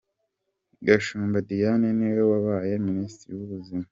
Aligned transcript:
Gashumba 0.87 1.37
Diane 1.47 1.87
niwe 1.97 2.21
wabaye 2.31 2.73
Minisitiri 2.87 3.33
y’ubuzima. 3.39 3.85